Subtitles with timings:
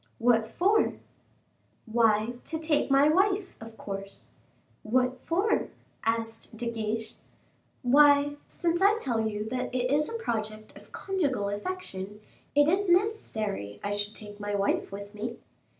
[0.17, 0.93] "What for?"
[1.85, 4.29] "Why, to take my wife, of course."
[4.81, 5.67] "What for?"
[6.03, 7.13] asked De Guiche.
[7.83, 12.19] "Why, since I tell you that it is a project of conjugal affection,
[12.55, 15.37] it is necessary I should take my wife with me."